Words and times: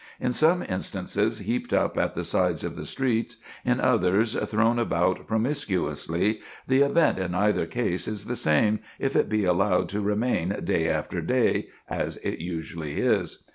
In 0.19 0.33
some 0.33 0.63
instances 0.63 1.41
heaped 1.41 1.73
up 1.73 1.95
at 1.95 2.15
the 2.15 2.23
sides 2.23 2.63
of 2.63 2.75
the 2.75 2.87
streets, 2.87 3.37
in 3.63 3.79
others 3.79 4.33
thrown 4.33 4.79
about 4.79 5.27
promiscuously, 5.27 6.39
the 6.67 6.81
event 6.81 7.19
in 7.19 7.35
either 7.35 7.67
case 7.67 8.07
is 8.07 8.25
the 8.25 8.35
same, 8.35 8.79
if 8.97 9.15
it 9.15 9.29
be 9.29 9.45
allowed 9.45 9.89
to 9.89 10.01
remain 10.01 10.59
day 10.63 10.89
after 10.89 11.21
day, 11.21 11.67
as 11.87 12.17
it 12.23 12.39
usually 12.39 12.93
is. 12.99 13.43